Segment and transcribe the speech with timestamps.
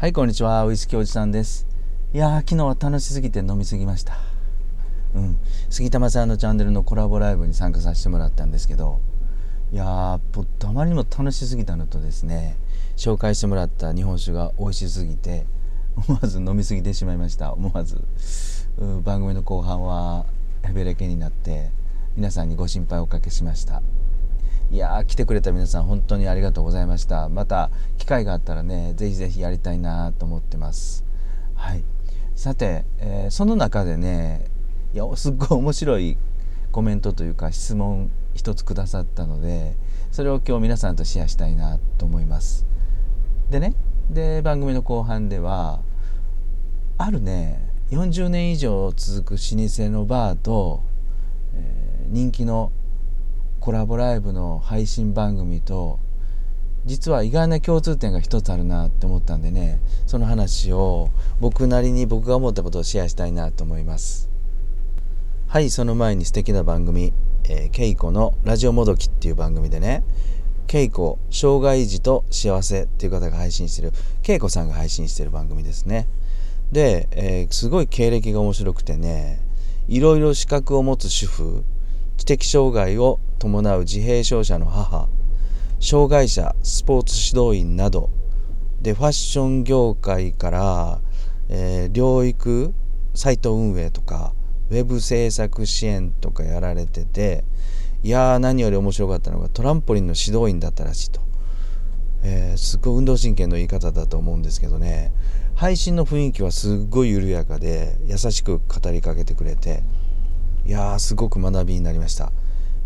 [0.00, 0.64] はいこんにちは。
[0.64, 1.66] ウイスキーおじさんです。
[2.14, 4.16] いやー昨日は楽しすぎて飲みすぎました。
[5.14, 5.36] うん。
[5.68, 8.98] 杉玉さんのチャンネルのコラボライブに参加させてもらったんですけど
[9.70, 12.56] いやーあまりにも楽しすぎたのとですね
[12.96, 15.44] 紹介してもらった日本酒が美味しすぎて
[16.08, 17.52] 思わず飲みすぎてしまいました。
[17.52, 18.02] 思わず。
[19.04, 20.24] 番組の後半は
[20.62, 21.68] ヘベレケになって
[22.16, 23.82] 皆さんにご心配をおかけしました。
[24.72, 27.28] いや来てくれた皆さん本当にありがとうございました。
[27.28, 31.04] また機会があったらねぜひぜひやりたいなと思ってます。
[31.56, 31.82] はい。
[32.36, 34.46] さて、えー、その中でね
[34.94, 36.16] いやすっごい面白い
[36.70, 39.74] コメントというか質問一つくださったので
[40.12, 42.64] それを今日皆さんとシェアしたいなと思います。
[43.50, 43.74] でね
[44.08, 45.80] で番組の後半では
[46.96, 50.80] あるね40年以上続く老舗のバーと、
[51.54, 52.70] えー、人気の
[53.60, 55.98] コラボライブの配信番組と
[56.86, 61.10] 実は意外な共通点が一つあるなって思ったんでねその話を
[61.40, 64.30] 僕なりに僕が思ったことをシェアしたいなと思います。
[65.46, 67.12] はいその前に素敵な番組
[67.44, 70.04] 「えー、ケイコのラジオもどき」っていう番組でね
[70.66, 76.08] ケイコ障害児と幸せっていう方が配信してるケイコさんが配信してる番組ですね。
[76.72, 79.38] で、えー、すごい経歴が面白くてね
[79.86, 81.64] いろいろ資格を持つ主婦
[82.20, 85.08] 知的障害を伴う自閉症者の母
[85.80, 88.10] 障害者スポーツ指導員など
[88.82, 91.00] でファッション業界から、
[91.48, 92.74] えー、療育
[93.14, 94.34] サイト運営とか
[94.68, 97.44] ウェブ制作支援とかやられてて
[98.02, 101.22] いやー何より面白かったのがトランポリンの指導員だったらしいと、
[102.22, 105.12] えー、すごい運動神経のいい方だと思うんですけどね。
[105.54, 109.82] 配信の雰囲気はすっごい緩やかで優しく語りかけてくれて
[110.66, 112.32] いやーすごく学びになりました、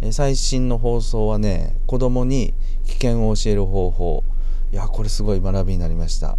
[0.00, 4.24] え最新の放送はね子供に危険を教える方法。
[4.72, 6.38] いやこれすごい学びになりました。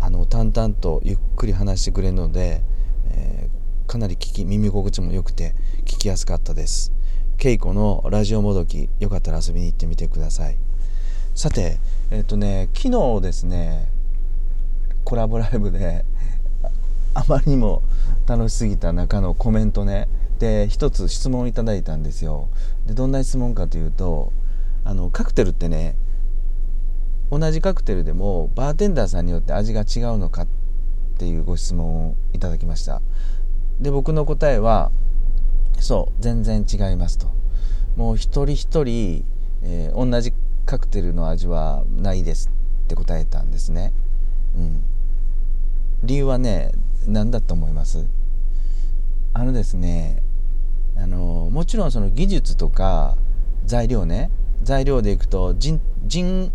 [0.00, 2.62] あの淡々とゆっくり話してくれるので、
[3.10, 6.92] えー、かなり聞き耳心地も良くて聞きやすかったです。
[7.38, 10.56] 稽古のラジオもどきよかったら遊びに行ってみてください。
[11.34, 11.78] さて
[12.10, 13.88] えっ、ー、とね昨日ですね
[15.04, 16.04] コラボライブで
[17.14, 17.82] あまりにも
[18.26, 20.08] 楽しすぎた中のコメントね
[20.42, 22.48] で一つ質問をいただいたんですよ。
[22.84, 24.32] でどんな質問かというと
[24.84, 25.94] あのカクテルってね
[27.30, 30.46] 同じカクテルでもバーテンダーさんによって味が違うのかっ
[31.16, 33.02] ていうご質問をいただきました。
[33.80, 34.90] で僕の答えは
[35.78, 37.28] そう全然違いますと。
[37.94, 39.24] もう一人一人、
[39.62, 40.32] えー、同じ
[40.66, 42.50] カクテルの味はないです
[42.84, 43.92] って答えたんですね。
[44.56, 44.82] うん。
[46.02, 46.72] 理由はね
[47.06, 48.06] 何だと思います？
[49.34, 50.21] あのですね
[51.02, 53.16] あのもちろんその技術とか
[53.64, 54.30] 材料ね。
[54.62, 56.52] 材料でいくとジンジン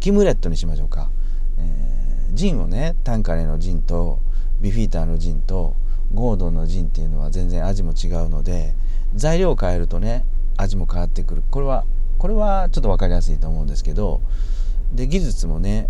[0.00, 1.10] ギムレットにしましょうか、
[1.58, 4.18] えー、ジンをねタンカレーのジンと
[4.60, 5.74] ビフィーターのジンと
[6.14, 8.74] ゴードンのジンっていうのは全然味も違うので
[9.14, 10.24] 材料を変えるとね
[10.58, 11.42] 味も変わってくる。
[11.50, 11.84] これは
[12.18, 14.20] これはちょっと分かりやすいと思うんですけど
[14.92, 15.88] で技術もね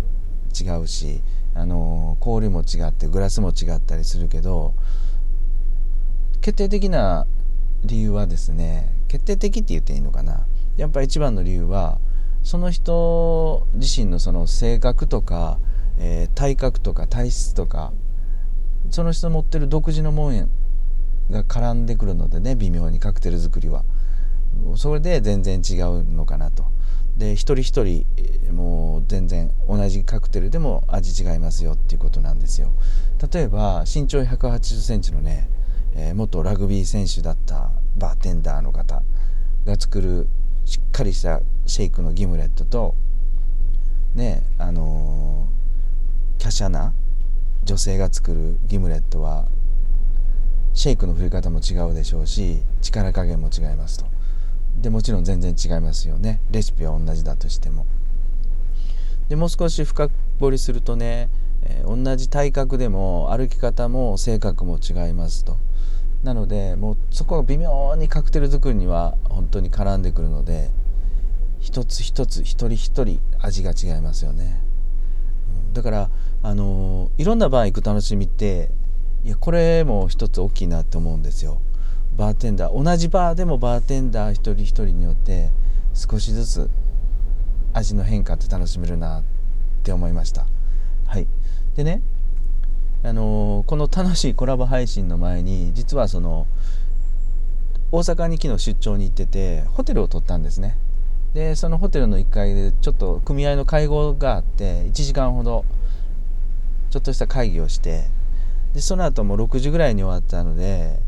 [0.59, 1.21] 違うし
[1.53, 4.73] あの氷も違ってグラスも違ったりするけど
[6.41, 7.27] 決定的な
[7.83, 10.45] 理由はですね決定的って言っていいのかな。
[10.77, 11.99] やっぱり一番の理由は
[12.43, 15.59] その人自身のその性格とか、
[15.97, 17.91] えー、体格とか体質とか
[18.91, 20.49] その人持ってる独自のもん
[21.29, 23.83] が絡んでくるのでね微妙にカクテル作りは。
[24.75, 26.65] それで全然違うのかなと。
[27.17, 28.05] で一人一人
[28.53, 32.71] もう全然同じカクテルでも味違いますよっていうことなんですよ。
[33.31, 35.49] 例えば身長1 8 0センチのね
[35.97, 39.01] えー、元ラグビー選手だったバーテンダーの方
[39.65, 40.27] が作る
[40.65, 42.95] しっかりしたシェイクのギムレットと
[44.15, 46.93] ねあのー、華奢な
[47.63, 49.45] 女性が作るギムレットは
[50.73, 54.05] シェイクの振り方も違うでしょうし力加減も違いますと。
[54.79, 56.39] でもちろん全然違いますよね。
[56.51, 57.87] レシピは同じだとしても。
[59.27, 60.09] でもう少し深
[60.39, 61.29] 掘りするとね、
[61.63, 65.57] えー、同じ体格でも歩き方も性格も違いますと。
[66.23, 70.71] なのでもうそこが微妙にカクテル作りには本当に絡んでくるので
[71.59, 74.61] 一つ一つ一人一人味が違いますよね、
[75.73, 76.09] だから
[76.43, 78.69] あのいろんなバー行く楽しみって
[79.23, 81.61] いやこれも一つ大きいなって思うんですよ。
[82.15, 85.49] バーテンダー同じバーでもバーテンダー一人一人によって
[85.93, 86.69] 少しずつ
[87.73, 89.23] 味の変化って楽しめるなっ
[89.83, 90.47] て思いました。
[91.05, 91.27] はい。
[91.75, 92.01] でね
[93.07, 96.45] あのこの楽しいコラボ配信の前に実はその
[97.89, 100.77] 大阪に昨日出張に行っててホテルを取ったんですね。
[101.33, 105.63] でそのホテルの1階でちょっと組合の会合があって1時間ほど
[106.89, 108.07] ちょっとした会議をして
[108.73, 110.99] でその後も6時ぐらいに終わったので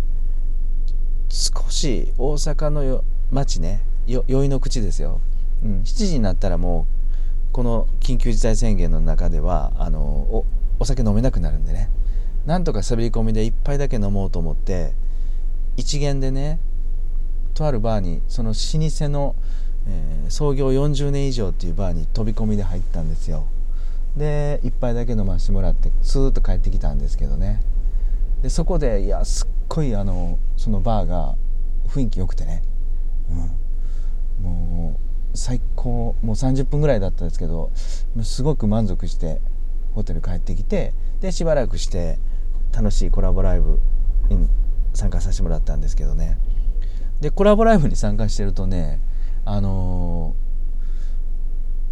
[1.30, 5.20] 少し大阪のよ町ね酔いの口ですよ、
[5.64, 6.88] うん、7時になったらも
[7.50, 10.46] うこの緊急事態宣言の中ではあの
[10.80, 11.90] お酒飲めなくなるんでね。
[12.46, 14.94] なんとか滑り込みで1杯だけ飲もうと思って
[15.78, 16.60] 一元でね
[17.54, 18.56] とあるバーにその老
[18.90, 19.36] 舗の、
[19.88, 23.46] えー、創業40年以上っていうバーに飛び込みで入ったんですよ。
[24.16, 27.62] で1杯だけ飲ませてもらってスーッと帰ってきたんですけどね。
[28.42, 31.36] でそこでいやすっごいあのそのバーが
[31.90, 32.64] 雰囲気良くてね、
[34.42, 35.00] うん、も
[35.34, 37.72] う最高もう30分ぐらいだったんですけど
[38.24, 39.40] すごく満足して
[39.94, 42.18] ホテル帰ってきてでしばらくして
[42.74, 43.80] 楽しいコラボライブ
[44.30, 44.48] に
[44.94, 46.38] 参加させてもらったんですけどね。
[47.22, 49.02] でコラボライブに参加してるとね
[49.44, 50.36] あの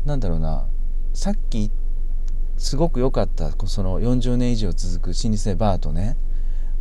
[0.06, 0.66] ー、なんだろうな
[1.14, 1.70] さっき
[2.58, 6.18] すごく良かったその40年以上続く老舗バーとね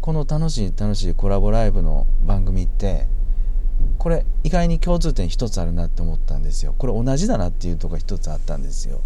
[0.00, 3.08] この楽しい楽しいコラボライブの番組って
[3.98, 6.74] これ意外に共通点一つあるなって思ったんですよ。
[6.78, 9.00] これ同じだなっていうとこ一つあったんですよ。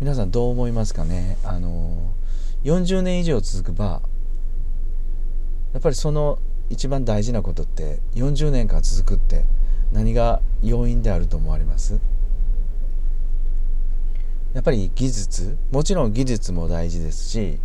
[0.00, 1.36] 皆さんどう思いますかね？
[1.44, 2.14] あの
[2.64, 3.90] 40年以上続くバー。
[5.74, 6.38] やっぱりその
[6.70, 9.44] 一番大事なことって40年間続くって
[9.92, 12.00] 何が要因であると思われます？
[14.54, 15.58] やっぱり技術。
[15.70, 17.58] もちろん技術も大事ですし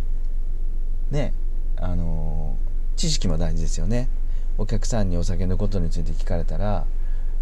[1.10, 1.32] ね
[1.78, 2.58] あの
[2.96, 4.10] 知識も大事ですよね。
[4.58, 6.84] お客さんにお酒のことについて聞かれたら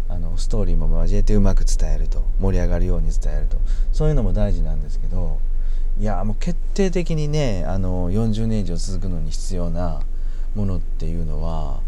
[0.07, 3.57] あのストーリーも交えてうまく伝えると盛り上がるように伝えると
[3.91, 5.39] そういうのも大事なんですけど
[5.99, 10.01] いやもう決定的にねあの40年以上続くのに必要な
[10.53, 11.79] ものっていうのは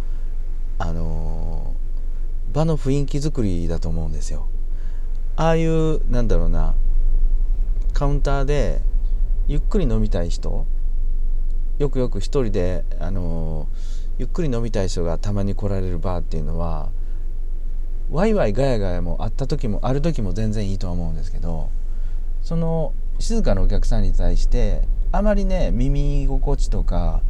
[0.80, 1.74] あの
[2.54, 4.48] 場の雰囲気作りだと思うんですよ。
[5.36, 6.74] ああいうなんだろうな
[7.94, 8.82] カウンターで
[9.48, 10.66] ゆっくり飲みたい人
[11.78, 13.68] よくよく一人であの
[14.18, 16.90] ゆっくり飲みたい人がたまに来られるバーっていうのは
[18.12, 21.70] ワイワイガヤガヤもあった時もある時も全然いいとは思うんですけど
[22.42, 24.82] その静かなお客さんに対して
[25.12, 27.22] あまりね耳心地とか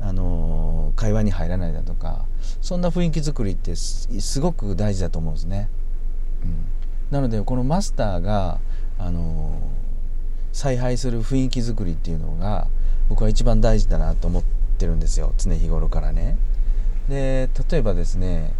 [0.00, 2.26] あの会話に入らないだとか
[2.60, 5.68] そんな雰囲気作りってすごく大事だと思うんですね。
[6.42, 6.64] うん、
[7.10, 8.58] なのでこのマスターが
[8.98, 9.58] あの
[10.52, 12.66] 采配する雰囲気作りっていうのが
[13.08, 14.42] 僕は一番大事だなと思っ
[14.78, 16.36] てるんですよ常日頃からね。
[17.08, 18.52] で例えばですね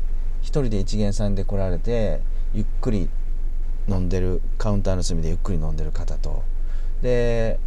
[0.46, 2.20] 一人で一元さんで来られて
[2.54, 3.08] ゆっくり
[3.88, 6.44] 飲んでるカウンターの隅でゆっくり飲んでる方と。
[7.02, 7.58] で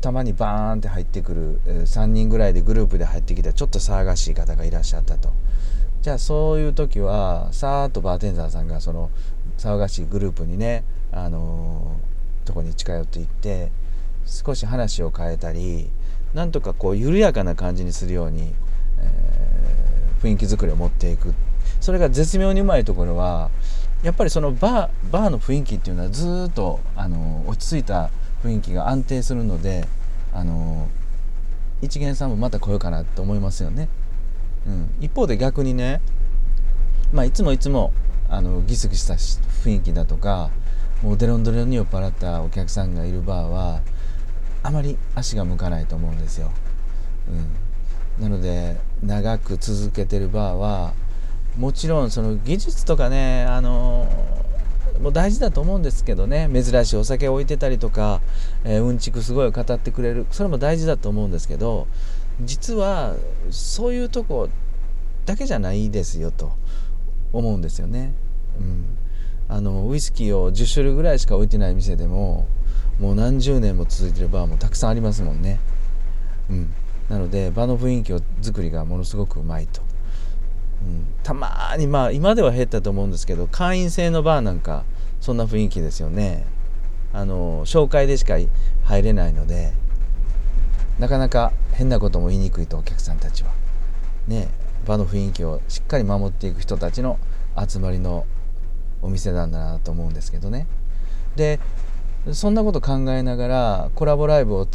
[0.00, 5.28] たまにバーンって入ってくる3人ぐらいでグループで入ってきたちょっと騒がしい方がいらっしゃったと。
[6.00, 9.10] じゃあそういう時はさーっとバーテンダーさんがその
[9.58, 13.70] 騒がしいグループにねあのー、とこに近寄っていって
[14.24, 15.90] 少し話を変えたり
[16.32, 18.54] なんとかこう緩やかな感じにするように、
[20.22, 21.34] 雰囲気作りを持っていく
[21.80, 23.50] それが絶妙にうまいところは
[24.02, 28.10] やっぱりそのバーバーの雰囲気っていうのはずっとあの落ち着いた
[28.44, 29.86] 雰囲気が安定するので
[30.32, 30.88] あの
[31.80, 33.88] 一元さんもまた来ようかなと思いますよね。
[34.66, 36.00] うん、一方で逆にね、
[37.12, 37.92] まあ、いつもいつも
[38.28, 40.50] あのギスギスした雰囲気だとか
[41.02, 43.80] もうデロンデロンに酔っ払ったお客さんがいるバーは
[44.62, 46.52] あまり足が向かないと思うんですよ。
[47.28, 47.46] うん、
[48.20, 50.94] なので長く続けてるバーは
[51.56, 54.06] もちろんその技術とかねあの
[55.00, 58.20] もう大事だと思うんですけどね珍しいお酒を置いてたりとか、
[58.64, 61.86] えー、うんちくすごい語ってくれるそれも大事だと思うんですけど
[62.40, 63.16] 実は
[63.50, 64.48] そういうとこ
[65.26, 66.52] だけじゃないですよと
[67.32, 68.12] 思うんですよね。
[68.58, 68.98] うん、
[69.48, 72.46] あのウイスキーを10種類ぐらいしか置いてない店でも
[72.98, 75.60] もう何十年も続いてるバーもたくさんありますもんね。
[76.50, 76.74] うん、
[77.12, 79.82] なので場の雰囲気を作りがものすごくうまいと。
[80.82, 84.84] うん、たまにまあ今では減ったと思うんですけど会員制のバーなんか
[85.20, 86.46] そんな雰囲気ですよね。
[87.12, 88.38] あの紹介でしか
[88.84, 89.74] 入れないので
[90.98, 93.50] なかなか変なことも言いにくいとお客さんたちは。
[94.26, 94.48] ね
[94.86, 97.18] 場の雰囲気をしっかり守っていく人たちの
[97.68, 98.24] 集まりの
[99.02, 100.66] お店なんだなと思うんですけどね。
[101.36, 101.60] で
[102.32, 104.68] そんなこと考えながらコラボライブを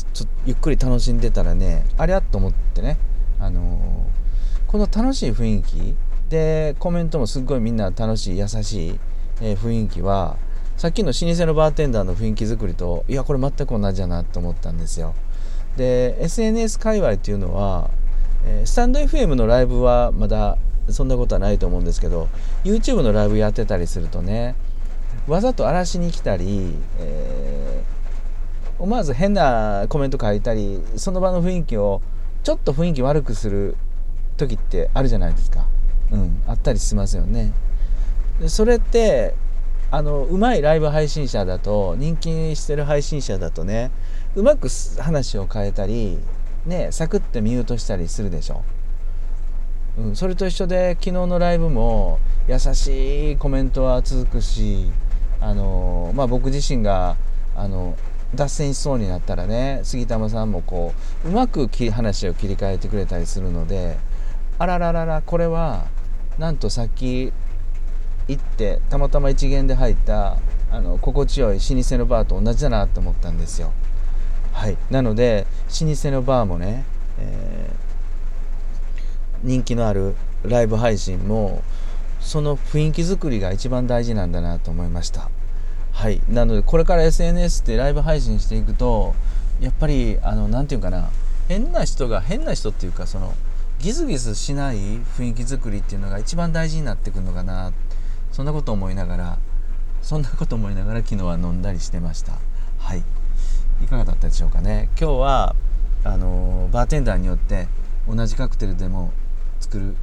[0.45, 2.97] ゆっくり楽しんでたらねありゃと思ってね。
[3.39, 4.17] あのー
[4.67, 5.95] この楽しい雰囲気
[6.29, 8.99] でコメントもすっごいみんな楽しい優しい、
[9.41, 10.37] えー、雰囲気は
[10.75, 15.15] さっきの老舗のバーテンダーの雰囲気作りといやこれ全く同じだなと思ったんですよ。
[15.77, 17.89] で SNS 界隈っていうのは、
[18.45, 20.57] えー、スタンド FM のライブはまだ
[20.89, 22.27] そんなことはないと思うんですけど
[22.65, 24.55] YouTube のライブやってたりするとね
[25.27, 27.83] わざと荒らしに来たり、え
[28.79, 32.01] 思わず変なコメント書いたりその場の雰囲気を
[32.43, 33.75] ちょっと雰囲気悪くする
[34.37, 35.65] 時ってあるじゃないですか、
[36.11, 37.53] うん、あったりしますよね。
[38.39, 39.33] でそれって
[39.89, 43.89] あのうまいライブ配信者だと人気してる配信者だとね
[44.35, 44.67] うまく
[44.99, 46.19] 話を変えたり
[46.65, 48.63] ねサクッてミュートしたりするでしょ、
[49.97, 54.91] うん、それと一緒で昨日のライブも優しいコメントは続くし
[55.39, 57.15] あのまあ僕自身が
[57.55, 57.95] あの
[58.35, 60.93] 脱線しそうになったらね杉玉さんもこ
[61.25, 63.97] ううまく話を切り替えてくれたりするので
[64.59, 65.85] あららららこれは
[66.37, 67.31] なんとさっき
[68.27, 70.37] 行ってたまたま一元で入った
[70.71, 73.71] あの心地よい老舗のバーと同じだなと思ったんですよ。
[74.51, 74.77] はい。
[74.89, 75.47] なので
[75.81, 76.83] 老舗のバーもね、
[77.19, 81.63] えー、人気のあるライブ配信も
[82.19, 85.29] その雰囲気作りが一番大事なんだなと思いました。
[85.91, 86.21] はい。
[86.29, 89.15] なのでこれから SNS ってライブ配信していくと
[89.59, 91.09] やっぱりあの何て言うかな。
[91.47, 93.33] 変な人が変な人っていうかその
[93.79, 97.71] ギスギスしない雰囲気作りっていうのが一番大事になってくるのかな。
[98.31, 99.37] そんなこと思いながら
[100.01, 102.33] そんなこと思いながら昨日は飲んだりしてました。
[102.77, 103.03] はい。
[103.83, 104.89] いかがだったでしょうかね。
[104.99, 105.55] 今日は
[106.03, 107.67] あのバーテンダーによって
[108.07, 109.11] 同じカクテルでも
[109.59, 109.95] 作る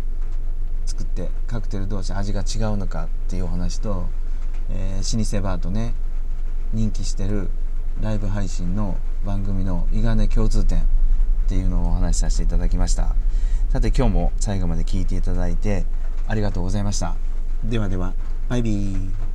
[0.86, 4.06] 作ってカクテル同士味が違うのかっていうお話と、
[4.70, 5.94] えー、老舗バーとね
[6.72, 7.48] 人気してる
[8.00, 10.84] ライブ配信の番組の意外な共通点っ
[11.48, 13.14] ていうのをお話しさせていただきました。
[13.70, 15.84] さて今日も最後まで聞いていただいて
[16.26, 17.16] ありがとうございました。
[17.64, 18.14] ではでは
[18.48, 19.33] バイビー。